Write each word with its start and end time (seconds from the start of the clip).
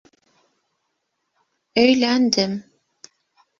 Өйләндем. 1.83 2.59